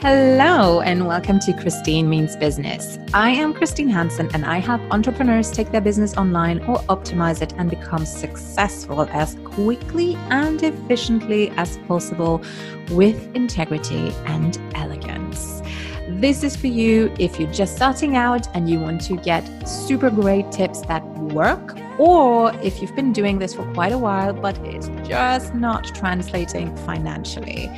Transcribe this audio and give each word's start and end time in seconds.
Hello, 0.00 0.80
and 0.80 1.08
welcome 1.08 1.40
to 1.40 1.52
Christine 1.52 2.08
Means 2.08 2.36
Business. 2.36 3.00
I 3.12 3.30
am 3.30 3.52
Christine 3.52 3.88
Hansen, 3.88 4.30
and 4.32 4.44
I 4.44 4.58
help 4.58 4.80
entrepreneurs 4.92 5.50
take 5.50 5.72
their 5.72 5.80
business 5.80 6.16
online 6.16 6.60
or 6.66 6.76
optimize 6.82 7.42
it 7.42 7.52
and 7.58 7.68
become 7.68 8.06
successful 8.06 9.08
as 9.10 9.34
quickly 9.42 10.14
and 10.30 10.62
efficiently 10.62 11.50
as 11.56 11.78
possible 11.88 12.40
with 12.92 13.34
integrity 13.34 14.12
and 14.26 14.56
elegance. 14.76 15.62
This 16.10 16.44
is 16.44 16.54
for 16.54 16.68
you 16.68 17.12
if 17.18 17.40
you're 17.40 17.52
just 17.52 17.74
starting 17.74 18.14
out 18.14 18.46
and 18.54 18.70
you 18.70 18.78
want 18.78 19.00
to 19.06 19.16
get 19.16 19.42
super 19.68 20.10
great 20.10 20.52
tips 20.52 20.80
that 20.82 21.04
work, 21.18 21.76
or 21.98 22.54
if 22.62 22.80
you've 22.80 22.94
been 22.94 23.12
doing 23.12 23.40
this 23.40 23.52
for 23.52 23.64
quite 23.74 23.90
a 23.90 23.98
while 23.98 24.32
but 24.32 24.56
it's 24.64 24.86
just 25.08 25.54
not 25.54 25.84
translating 25.96 26.74
financially 26.86 27.68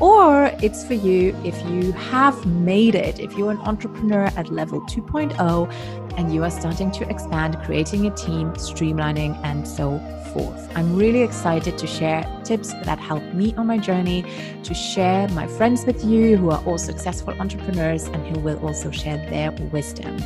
or 0.00 0.50
it's 0.62 0.84
for 0.84 0.94
you 0.94 1.36
if 1.44 1.60
you 1.66 1.92
have 1.92 2.46
made 2.46 2.94
it, 2.94 3.18
if 3.18 3.32
you're 3.36 3.50
an 3.50 3.58
entrepreneur 3.58 4.24
at 4.36 4.50
level 4.50 4.80
2.0 4.82 5.72
and 6.16 6.34
you 6.34 6.42
are 6.44 6.50
starting 6.50 6.90
to 6.92 7.08
expand, 7.08 7.58
creating 7.64 8.06
a 8.06 8.14
team, 8.14 8.52
streamlining, 8.52 9.38
and 9.44 9.66
so 9.66 9.98
forth. 10.32 10.70
I'm 10.76 10.96
really 10.96 11.22
excited 11.22 11.78
to 11.78 11.86
share 11.86 12.24
tips 12.44 12.72
that 12.84 12.98
help 12.98 13.22
me 13.34 13.54
on 13.54 13.66
my 13.66 13.78
journey, 13.78 14.24
to 14.62 14.74
share 14.74 15.28
my 15.28 15.46
friends 15.46 15.84
with 15.84 16.04
you 16.04 16.36
who 16.36 16.50
are 16.50 16.62
all 16.64 16.78
successful 16.78 17.34
entrepreneurs 17.40 18.04
and 18.06 18.24
who 18.26 18.40
will 18.40 18.58
also 18.58 18.90
share 18.90 19.18
their 19.30 19.52
wisdom. 19.72 20.16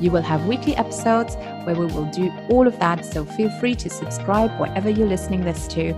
You 0.00 0.10
will 0.10 0.22
have 0.22 0.46
weekly 0.46 0.76
episodes 0.76 1.36
where 1.64 1.76
we 1.76 1.86
will 1.86 2.10
do 2.10 2.32
all 2.50 2.66
of 2.66 2.78
that, 2.80 3.04
so 3.04 3.24
feel 3.24 3.50
free 3.60 3.74
to 3.76 3.88
subscribe 3.88 4.58
wherever 4.60 4.90
you're 4.90 5.08
listening 5.08 5.42
this 5.42 5.66
to 5.68 5.94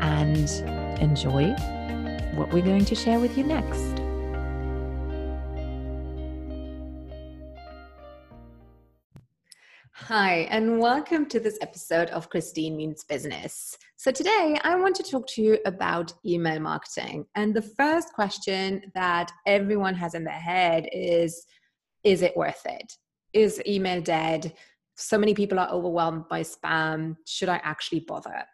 and 0.00 0.48
enjoy 1.00 1.54
what 2.34 2.52
we're 2.52 2.62
going 2.62 2.84
to 2.84 2.94
share 2.94 3.18
with 3.18 3.36
you 3.36 3.44
next. 3.44 4.00
Hi, 9.92 10.48
and 10.50 10.78
welcome 10.78 11.26
to 11.26 11.38
this 11.38 11.58
episode 11.60 12.08
of 12.10 12.30
Christine 12.30 12.76
Means 12.76 13.04
Business. 13.04 13.76
So, 13.96 14.10
today 14.10 14.58
I 14.64 14.74
want 14.76 14.96
to 14.96 15.02
talk 15.02 15.26
to 15.28 15.42
you 15.42 15.58
about 15.66 16.12
email 16.24 16.58
marketing. 16.58 17.26
And 17.34 17.54
the 17.54 17.62
first 17.62 18.12
question 18.12 18.90
that 18.94 19.30
everyone 19.46 19.94
has 19.94 20.14
in 20.14 20.24
their 20.24 20.32
head 20.32 20.88
is 20.92 21.46
Is 22.02 22.22
it 22.22 22.36
worth 22.36 22.62
it? 22.64 22.92
Is 23.32 23.62
email 23.66 24.00
dead? 24.00 24.54
So 24.96 25.18
many 25.18 25.34
people 25.34 25.58
are 25.58 25.70
overwhelmed 25.70 26.28
by 26.28 26.42
spam. 26.42 27.16
Should 27.26 27.48
I 27.48 27.60
actually 27.62 28.00
bother? 28.00 28.44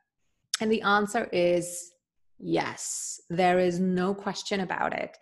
And 0.61 0.71
the 0.71 0.83
answer 0.83 1.29
is 1.33 1.93
Yes, 2.39 3.21
there 3.31 3.59
is 3.59 3.81
no 3.81 4.15
question 4.15 4.61
about 4.61 4.93
it. 4.93 5.17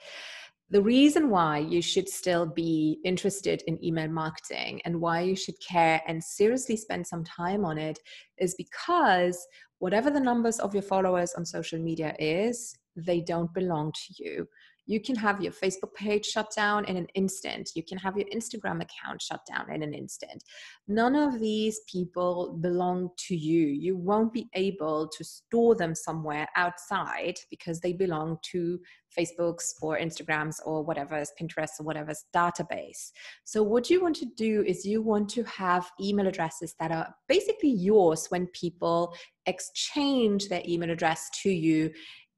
The 0.70 0.83
reason 0.83 1.31
why 1.31 1.59
you 1.59 1.83
should 1.83 2.09
still 2.09 2.47
be 2.47 2.98
interested 3.05 3.62
in 3.67 3.84
email 3.84 4.09
marketing 4.09 4.81
and 4.84 5.01
why 5.01 5.20
you 5.20 5.37
should 5.37 5.55
care 5.61 6.03
and 6.09 6.23
seriously 6.23 6.77
spend 6.77 7.07
some 7.07 7.23
time 7.23 7.65
on 7.65 7.79
it 7.79 7.98
is 8.39 8.55
because 8.57 9.47
whatever 9.79 10.11
the 10.11 10.20
numbers 10.20 10.59
of 10.59 10.75
your 10.75 10.83
followers 10.83 11.35
on 11.35 11.45
social 11.45 11.79
media 11.79 12.17
is, 12.19 12.77
they 12.97 13.20
don't 13.20 13.53
belong 13.53 13.92
to 13.92 14.25
you 14.25 14.48
you 14.86 15.00
can 15.00 15.16
have 15.16 15.40
your 15.40 15.52
Facebook 15.52 15.94
page 15.94 16.27
shut 16.27 16.52
down 16.54 16.84
in 16.84 16.96
an 16.96 17.06
instant. 17.14 17.70
You 17.74 17.82
can 17.82 17.98
have 17.98 18.16
your 18.16 18.27
Instagram 18.28 18.82
account 18.82 19.22
shut 19.22 19.40
down 19.46 19.72
in 19.72 19.82
an 19.82 19.94
instant. 19.94 20.44
None 20.88 21.14
of 21.14 21.40
these 21.40 21.80
people 21.90 22.58
belong 22.60 23.10
to 23.28 23.36
you. 23.36 23.66
You 23.66 23.96
won't 23.96 24.32
be 24.32 24.48
able 24.55 25.08
to 25.08 25.24
store 25.24 25.74
them 25.74 25.94
somewhere 25.94 26.48
outside 26.56 27.36
because 27.50 27.80
they 27.80 27.92
belong 27.92 28.38
to 28.52 28.78
Facebook's 29.16 29.74
or 29.80 29.98
Instagram's 29.98 30.60
or 30.66 30.82
whatever's 30.82 31.32
Pinterest 31.40 31.80
or 31.80 31.84
whatever's 31.84 32.24
database. 32.34 33.12
So, 33.44 33.62
what 33.62 33.89
you 33.89 34.02
want 34.02 34.17
to 34.17 34.27
do 34.36 34.64
is 34.67 34.84
you 34.84 35.02
want 35.02 35.28
to 35.30 35.44
have 35.44 35.90
email 36.00 36.27
addresses 36.27 36.74
that 36.80 36.90
are 36.90 37.14
basically 37.28 37.70
yours 37.70 38.27
when 38.28 38.48
people 38.48 39.14
exchange 39.46 40.48
their 40.48 40.62
email 40.67 40.90
address 40.90 41.30
to 41.42 41.50
you 41.50 41.90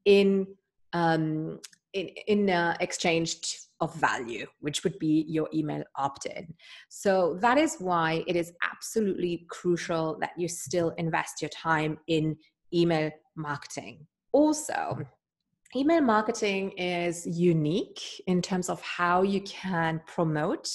in 0.04 0.46
um, 0.92 1.58
in, 1.92 2.08
in 2.26 2.50
uh, 2.50 2.76
exchange 2.80 3.58
of 3.80 3.94
value, 3.96 4.46
which 4.60 4.84
would 4.84 4.98
be 4.98 5.24
your 5.28 5.48
email 5.52 5.82
opt 5.96 6.26
in. 6.26 6.54
So 6.88 7.38
that 7.40 7.58
is 7.58 7.76
why 7.78 8.24
it 8.26 8.36
is 8.36 8.52
absolutely 8.70 9.46
crucial 9.50 10.18
that 10.20 10.30
you 10.36 10.48
still 10.48 10.90
invest 10.96 11.42
your 11.42 11.50
time 11.50 11.98
in 12.06 12.36
email 12.72 13.10
marketing. 13.36 14.06
Also, 14.32 14.98
email 15.74 16.00
marketing 16.00 16.70
is 16.72 17.26
unique 17.26 18.00
in 18.26 18.40
terms 18.40 18.68
of 18.68 18.80
how 18.80 19.22
you 19.22 19.40
can 19.42 20.00
promote 20.06 20.68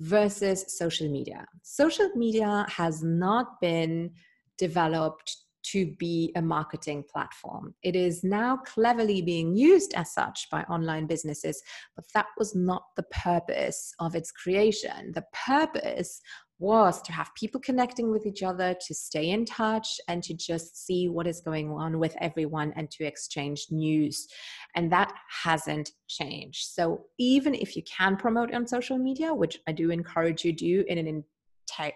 versus 0.00 0.76
social 0.76 1.08
media. 1.08 1.46
Social 1.62 2.10
media 2.14 2.66
has 2.68 3.02
not 3.02 3.60
been 3.60 4.10
developed 4.58 5.36
to 5.72 5.86
be 5.98 6.32
a 6.36 6.42
marketing 6.42 7.04
platform. 7.10 7.74
It 7.82 7.96
is 7.96 8.24
now 8.24 8.56
cleverly 8.58 9.22
being 9.22 9.56
used 9.56 9.94
as 9.94 10.12
such 10.12 10.48
by 10.50 10.62
online 10.64 11.06
businesses, 11.06 11.62
but 11.96 12.04
that 12.14 12.26
was 12.38 12.54
not 12.54 12.82
the 12.96 13.04
purpose 13.04 13.92
of 13.98 14.14
its 14.14 14.30
creation. 14.30 15.12
The 15.14 15.24
purpose 15.32 16.20
was 16.58 17.00
to 17.02 17.12
have 17.12 17.30
people 17.36 17.60
connecting 17.60 18.10
with 18.10 18.26
each 18.26 18.42
other, 18.42 18.74
to 18.86 18.94
stay 18.94 19.30
in 19.30 19.44
touch, 19.44 20.00
and 20.08 20.22
to 20.24 20.34
just 20.34 20.86
see 20.86 21.08
what 21.08 21.26
is 21.26 21.40
going 21.40 21.70
on 21.70 21.98
with 21.98 22.16
everyone 22.20 22.72
and 22.74 22.90
to 22.90 23.04
exchange 23.04 23.66
news. 23.70 24.26
And 24.74 24.90
that 24.92 25.12
hasn't 25.44 25.90
changed. 26.08 26.66
So, 26.72 27.04
even 27.18 27.54
if 27.54 27.76
you 27.76 27.82
can 27.84 28.16
promote 28.16 28.52
on 28.52 28.66
social 28.66 28.98
media, 28.98 29.32
which 29.32 29.58
I 29.68 29.72
do 29.72 29.90
encourage 29.90 30.44
you 30.44 30.52
to 30.52 30.58
do 30.58 30.84
in 30.88 30.98
an 30.98 31.06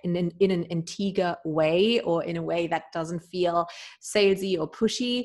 in 0.05 0.17
an, 0.17 0.33
in 0.41 0.51
an 0.51 0.67
Antigua 0.71 1.39
way 1.45 2.01
or 2.01 2.25
in 2.25 2.37
a 2.37 2.43
way 2.43 2.67
that 2.67 2.85
doesn't 2.93 3.21
feel 3.21 3.67
salesy 4.01 4.59
or 4.59 4.71
pushy, 4.71 5.25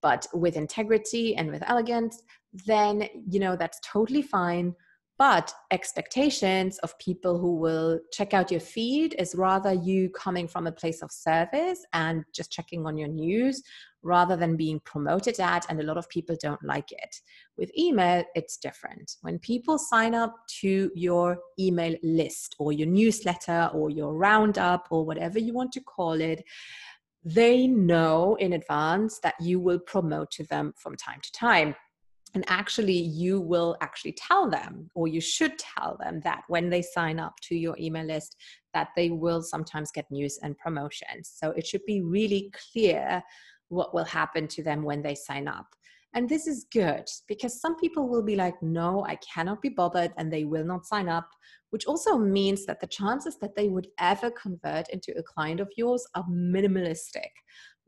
but 0.00 0.26
with 0.34 0.56
integrity 0.56 1.36
and 1.36 1.50
with 1.50 1.62
elegance, 1.68 2.22
then 2.66 3.08
you 3.30 3.40
know 3.40 3.56
that's 3.56 3.80
totally 3.84 4.22
fine. 4.22 4.74
But 5.18 5.52
expectations 5.70 6.78
of 6.78 6.98
people 6.98 7.38
who 7.38 7.56
will 7.56 8.00
check 8.12 8.34
out 8.34 8.50
your 8.50 8.60
feed 8.60 9.14
is 9.18 9.34
rather 9.36 9.72
you 9.72 10.10
coming 10.10 10.48
from 10.48 10.66
a 10.66 10.72
place 10.72 11.02
of 11.02 11.12
service 11.12 11.84
and 11.92 12.24
just 12.34 12.50
checking 12.50 12.86
on 12.86 12.98
your 12.98 13.08
news 13.08 13.62
rather 14.02 14.36
than 14.36 14.56
being 14.56 14.80
promoted 14.80 15.38
at 15.40 15.66
and 15.68 15.80
a 15.80 15.84
lot 15.84 15.96
of 15.96 16.08
people 16.08 16.36
don't 16.40 16.62
like 16.64 16.90
it. 16.92 17.16
With 17.56 17.76
email 17.76 18.24
it's 18.34 18.56
different. 18.56 19.16
When 19.22 19.38
people 19.38 19.78
sign 19.78 20.14
up 20.14 20.34
to 20.60 20.90
your 20.94 21.38
email 21.58 21.96
list 22.02 22.56
or 22.58 22.72
your 22.72 22.88
newsletter 22.88 23.70
or 23.72 23.90
your 23.90 24.14
roundup 24.14 24.88
or 24.90 25.04
whatever 25.04 25.38
you 25.38 25.52
want 25.52 25.72
to 25.72 25.80
call 25.80 26.20
it 26.20 26.42
they 27.24 27.66
know 27.66 28.36
in 28.40 28.52
advance 28.54 29.20
that 29.20 29.34
you 29.40 29.60
will 29.60 29.78
promote 29.78 30.30
to 30.32 30.44
them 30.44 30.72
from 30.76 30.96
time 30.96 31.20
to 31.22 31.32
time. 31.32 31.74
And 32.34 32.44
actually 32.48 32.98
you 32.98 33.40
will 33.40 33.76
actually 33.82 34.12
tell 34.12 34.48
them 34.48 34.90
or 34.94 35.06
you 35.06 35.20
should 35.20 35.58
tell 35.58 35.98
them 36.00 36.20
that 36.24 36.42
when 36.48 36.70
they 36.70 36.80
sign 36.80 37.20
up 37.20 37.34
to 37.42 37.54
your 37.54 37.76
email 37.78 38.06
list 38.06 38.36
that 38.72 38.88
they 38.96 39.10
will 39.10 39.42
sometimes 39.42 39.92
get 39.92 40.10
news 40.10 40.38
and 40.42 40.56
promotions. 40.56 41.30
So 41.34 41.50
it 41.50 41.66
should 41.66 41.84
be 41.84 42.00
really 42.00 42.50
clear 42.72 43.22
what 43.72 43.94
will 43.94 44.04
happen 44.04 44.46
to 44.46 44.62
them 44.62 44.82
when 44.82 45.02
they 45.02 45.14
sign 45.14 45.48
up. 45.48 45.66
And 46.14 46.28
this 46.28 46.46
is 46.46 46.66
good 46.70 47.04
because 47.26 47.60
some 47.60 47.76
people 47.76 48.06
will 48.06 48.22
be 48.22 48.36
like 48.36 48.62
no 48.62 49.02
i 49.06 49.16
cannot 49.16 49.62
be 49.62 49.70
bothered 49.70 50.12
and 50.18 50.30
they 50.30 50.44
will 50.44 50.64
not 50.64 50.84
sign 50.84 51.08
up 51.08 51.26
which 51.70 51.86
also 51.86 52.18
means 52.18 52.66
that 52.66 52.80
the 52.80 52.86
chances 52.86 53.38
that 53.38 53.56
they 53.56 53.68
would 53.68 53.86
ever 53.98 54.30
convert 54.30 54.90
into 54.90 55.16
a 55.16 55.22
client 55.22 55.58
of 55.58 55.70
yours 55.74 56.06
are 56.14 56.26
minimalistic 56.30 57.30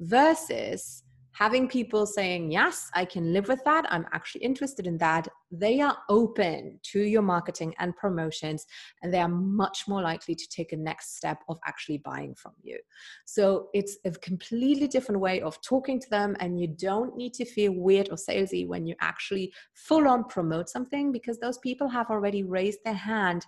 versus 0.00 1.02
having 1.34 1.68
people 1.68 2.06
saying, 2.06 2.50
Yes, 2.50 2.90
I 2.94 3.04
can 3.04 3.32
live 3.32 3.48
with 3.48 3.62
that. 3.64 3.84
I'm 3.90 4.06
actually 4.12 4.42
interested 4.42 4.86
in 4.86 4.98
that. 4.98 5.28
They 5.50 5.80
are 5.80 5.98
open 6.08 6.80
to 6.92 7.00
your 7.00 7.22
marketing 7.22 7.74
and 7.78 7.94
promotions, 7.96 8.66
and 9.02 9.12
they 9.12 9.20
are 9.20 9.28
much 9.28 9.86
more 9.86 10.00
likely 10.00 10.34
to 10.34 10.48
take 10.48 10.72
a 10.72 10.76
next 10.76 11.16
step 11.16 11.42
of 11.48 11.58
actually 11.66 11.98
buying 11.98 12.34
from 12.34 12.52
you. 12.62 12.78
So 13.26 13.68
it's 13.74 13.98
a 14.04 14.12
completely 14.12 14.88
different 14.88 15.20
way 15.20 15.40
of 15.42 15.60
talking 15.62 16.00
to 16.00 16.10
them, 16.10 16.36
and 16.40 16.60
you 16.60 16.68
don't 16.68 17.16
need 17.16 17.34
to 17.34 17.44
feel 17.44 17.72
weird 17.72 18.08
or 18.10 18.16
salesy 18.16 18.66
when 18.66 18.86
you 18.86 18.94
actually 19.00 19.52
full 19.74 20.08
on 20.08 20.24
promote 20.24 20.68
something 20.68 21.12
because 21.12 21.38
those 21.38 21.58
people 21.58 21.88
have 21.88 22.10
already 22.10 22.42
raised 22.42 22.78
their 22.84 22.94
hand 22.94 23.44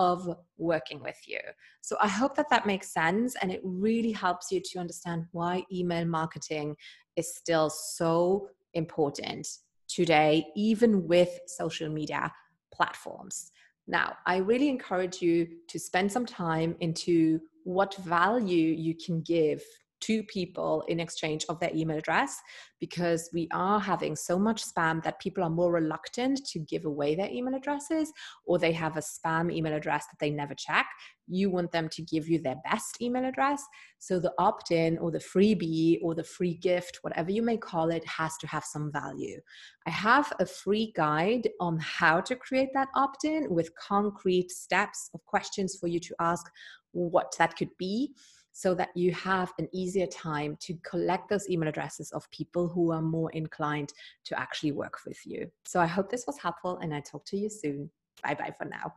of 0.00 0.34
working 0.56 1.02
with 1.02 1.18
you. 1.26 1.38
So 1.82 1.94
I 2.00 2.08
hope 2.08 2.34
that 2.36 2.48
that 2.48 2.64
makes 2.66 2.90
sense 2.90 3.36
and 3.42 3.52
it 3.52 3.60
really 3.62 4.12
helps 4.12 4.50
you 4.50 4.58
to 4.64 4.78
understand 4.78 5.26
why 5.32 5.62
email 5.70 6.06
marketing 6.06 6.76
is 7.20 7.34
still 7.34 7.70
so 7.70 8.48
important 8.74 9.46
today, 9.88 10.46
even 10.56 11.06
with 11.06 11.32
social 11.46 11.88
media 11.88 12.32
platforms. 12.72 13.52
Now, 13.86 14.16
I 14.26 14.36
really 14.38 14.68
encourage 14.68 15.20
you 15.20 15.48
to 15.68 15.78
spend 15.78 16.10
some 16.10 16.26
time 16.26 16.76
into 16.80 17.40
what 17.64 17.94
value 17.96 18.68
you 18.86 18.94
can 18.94 19.20
give 19.20 19.62
two 20.00 20.22
people 20.24 20.82
in 20.88 21.00
exchange 21.00 21.44
of 21.48 21.58
their 21.60 21.70
email 21.74 21.98
address 21.98 22.40
because 22.80 23.30
we 23.32 23.48
are 23.52 23.78
having 23.78 24.16
so 24.16 24.38
much 24.38 24.64
spam 24.64 25.02
that 25.02 25.20
people 25.20 25.44
are 25.44 25.50
more 25.50 25.72
reluctant 25.72 26.40
to 26.46 26.58
give 26.60 26.84
away 26.86 27.14
their 27.14 27.30
email 27.30 27.54
addresses 27.54 28.12
or 28.46 28.58
they 28.58 28.72
have 28.72 28.96
a 28.96 29.00
spam 29.00 29.52
email 29.52 29.74
address 29.74 30.06
that 30.06 30.18
they 30.18 30.30
never 30.30 30.54
check. 30.54 30.86
You 31.28 31.50
want 31.50 31.70
them 31.70 31.88
to 31.90 32.02
give 32.02 32.28
you 32.28 32.40
their 32.40 32.56
best 32.68 33.00
email 33.00 33.24
address. 33.24 33.62
So 33.98 34.18
the 34.18 34.32
opt 34.38 34.70
in 34.70 34.98
or 34.98 35.10
the 35.10 35.18
freebie 35.18 35.98
or 36.02 36.14
the 36.14 36.24
free 36.24 36.54
gift, 36.54 36.98
whatever 37.02 37.30
you 37.30 37.42
may 37.42 37.58
call 37.58 37.90
it, 37.90 38.04
has 38.06 38.36
to 38.38 38.46
have 38.46 38.64
some 38.64 38.90
value. 38.90 39.40
I 39.86 39.90
have 39.90 40.32
a 40.40 40.46
free 40.46 40.92
guide 40.96 41.48
on 41.60 41.78
how 41.78 42.20
to 42.22 42.34
create 42.34 42.70
that 42.74 42.88
opt 42.96 43.24
in 43.24 43.46
with 43.50 43.70
concrete 43.76 44.50
steps 44.50 45.10
of 45.14 45.24
questions 45.26 45.76
for 45.78 45.86
you 45.86 46.00
to 46.00 46.14
ask 46.18 46.46
what 46.92 47.34
that 47.38 47.56
could 47.56 47.70
be 47.78 48.12
so 48.60 48.74
that 48.74 48.90
you 48.94 49.10
have 49.12 49.54
an 49.58 49.66
easier 49.72 50.06
time 50.06 50.54
to 50.60 50.74
collect 50.82 51.30
those 51.30 51.48
email 51.48 51.66
addresses 51.66 52.10
of 52.12 52.30
people 52.30 52.68
who 52.68 52.92
are 52.92 53.00
more 53.00 53.30
inclined 53.30 53.90
to 54.22 54.38
actually 54.38 54.70
work 54.70 54.98
with 55.06 55.18
you. 55.24 55.50
So 55.64 55.80
I 55.80 55.86
hope 55.86 56.10
this 56.10 56.26
was 56.26 56.38
helpful 56.38 56.76
and 56.82 56.94
I 56.94 57.00
talk 57.00 57.24
to 57.26 57.38
you 57.38 57.48
soon. 57.48 57.90
Bye 58.22 58.34
bye 58.34 58.52
for 58.58 58.66
now. 58.66 58.92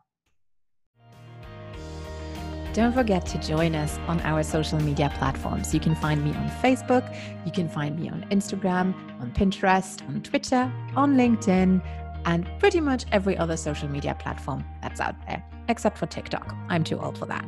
Don't 2.73 2.91
forget 2.91 3.25
to 3.27 3.37
join 3.37 3.73
us 3.73 3.97
on 4.07 4.19
our 4.21 4.43
social 4.43 4.81
media 4.81 5.09
platforms. 5.17 5.73
You 5.73 5.79
can 5.79 5.95
find 5.95 6.21
me 6.25 6.31
on 6.31 6.49
Facebook, 6.61 7.05
you 7.45 7.51
can 7.53 7.69
find 7.69 7.97
me 7.97 8.09
on 8.09 8.25
Instagram, 8.31 8.93
on 9.21 9.31
Pinterest, 9.31 10.05
on 10.09 10.21
Twitter, 10.23 10.69
on 10.97 11.15
LinkedIn, 11.15 11.81
and 12.25 12.49
pretty 12.59 12.81
much 12.81 13.05
every 13.13 13.37
other 13.37 13.55
social 13.55 13.87
media 13.87 14.13
platform 14.19 14.65
that's 14.81 14.99
out 14.99 15.15
there, 15.25 15.41
except 15.69 15.97
for 15.97 16.05
TikTok. 16.07 16.53
I'm 16.67 16.83
too 16.83 16.99
old 16.99 17.17
for 17.17 17.27
that. 17.27 17.45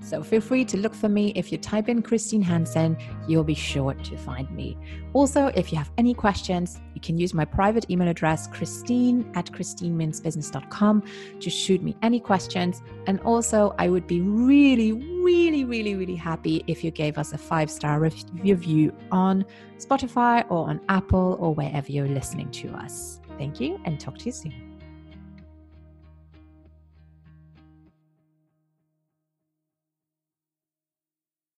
So 0.00 0.22
feel 0.22 0.40
free 0.40 0.64
to 0.66 0.76
look 0.76 0.94
for 0.94 1.08
me. 1.08 1.32
If 1.34 1.52
you 1.52 1.58
type 1.58 1.88
in 1.88 2.02
Christine 2.02 2.42
Hansen, 2.42 2.96
you'll 3.26 3.44
be 3.44 3.54
sure 3.54 3.94
to 3.94 4.16
find 4.16 4.50
me. 4.50 4.76
Also, 5.12 5.46
if 5.48 5.72
you 5.72 5.78
have 5.78 5.90
any 5.98 6.14
questions, 6.14 6.80
you 6.94 7.00
can 7.00 7.18
use 7.18 7.34
my 7.34 7.44
private 7.44 7.90
email 7.90 8.08
address, 8.08 8.46
christine 8.46 9.30
at 9.34 9.46
christinemeansbusiness.com, 9.46 11.02
to 11.40 11.50
shoot 11.50 11.82
me 11.82 11.96
any 12.02 12.20
questions. 12.20 12.82
And 13.06 13.20
also, 13.20 13.74
I 13.78 13.88
would 13.88 14.06
be 14.06 14.20
really, 14.20 14.92
really, 14.92 15.64
really, 15.64 15.94
really 15.94 16.16
happy 16.16 16.64
if 16.66 16.82
you 16.84 16.90
gave 16.90 17.18
us 17.18 17.32
a 17.32 17.38
five 17.38 17.70
star 17.70 18.00
review 18.00 18.94
on 19.10 19.44
Spotify 19.78 20.44
or 20.50 20.68
on 20.68 20.80
Apple 20.88 21.36
or 21.40 21.54
wherever 21.54 21.90
you're 21.90 22.08
listening 22.08 22.50
to 22.52 22.68
us. 22.70 23.20
Thank 23.36 23.60
you 23.60 23.80
and 23.84 24.00
talk 24.00 24.18
to 24.18 24.24
you 24.26 24.32
soon. 24.32 24.67